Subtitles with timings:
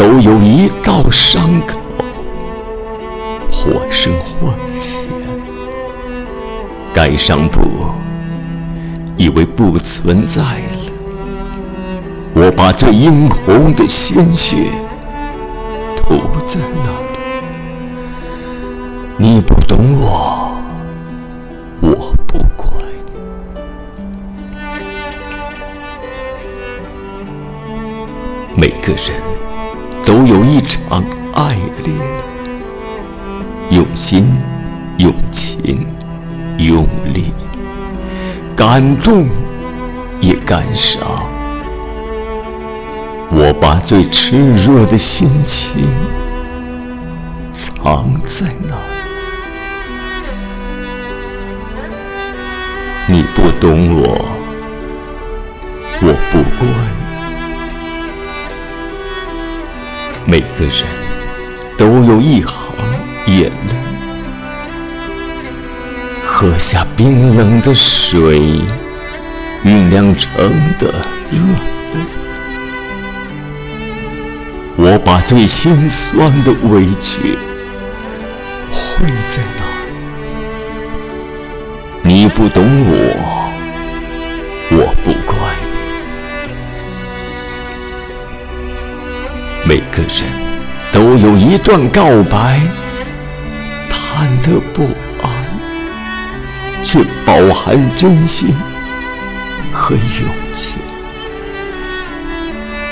[0.00, 1.78] 都有一道伤口，
[3.52, 5.06] 或深或浅，
[6.90, 7.60] 该伤不
[9.18, 10.78] 以为不存在了。
[12.32, 14.70] 我把最殷红的鲜血
[15.94, 17.44] 涂在那里，
[19.18, 20.56] 你不懂我，
[21.82, 22.72] 我不怪
[23.12, 23.20] 你。
[28.56, 29.22] 每个人
[30.10, 31.96] 都有一场爱恋，
[33.70, 34.26] 用心、
[34.98, 35.86] 用情、
[36.58, 37.32] 用力，
[38.56, 39.28] 感动
[40.20, 41.00] 也感伤。
[43.30, 45.86] 我把最炽热的心情
[47.52, 48.74] 藏在那，
[53.06, 54.18] 你不懂我，
[56.02, 56.42] 我不
[60.30, 60.86] 每个人
[61.76, 62.54] 都有一行
[63.26, 63.74] 眼泪，
[66.24, 68.38] 喝下冰冷的水，
[69.64, 70.30] 酝酿成
[70.78, 70.86] 的
[71.32, 71.40] 热
[71.92, 71.98] 泪。
[74.76, 77.36] 我把最心酸的委屈
[78.70, 79.64] 汇在那，
[82.08, 83.50] 你不懂我，
[84.70, 85.10] 我不
[89.64, 90.24] 每个人
[90.90, 92.60] 都有一段告白，
[93.88, 94.84] 谈得不
[95.22, 95.30] 安，
[96.82, 98.54] 却饱含真心
[99.70, 100.74] 和勇气。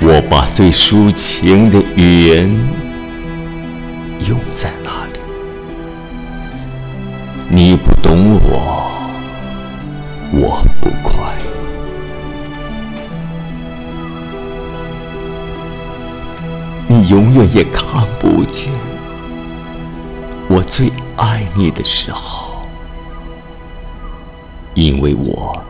[0.00, 2.50] 我把最抒情的语言
[4.28, 5.20] 用在那里，
[7.48, 8.73] 你不懂，我
[17.08, 18.72] 永远也看不见
[20.48, 22.66] 我最爱你的时候，
[24.74, 25.62] 因为我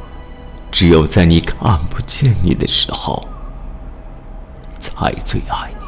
[0.71, 3.27] 只有在你看不见你的时候。
[4.81, 5.84] 才最爱你。